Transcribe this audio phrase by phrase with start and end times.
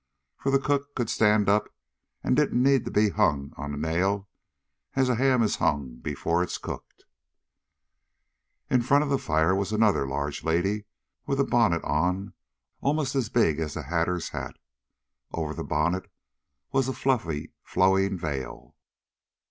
[0.35, 1.71] For the cook could stand up
[2.23, 4.27] and didn't need to be hung on a nail
[4.95, 7.03] as a ham is hung before it's cooked.
[8.67, 10.85] In front of the fire was another large lady
[11.27, 12.33] with a bonnet on
[12.79, 14.57] almost as big as the Hatter's hat.
[15.33, 16.09] Over the bonnet
[16.71, 18.75] was a fluffy, flowing veil.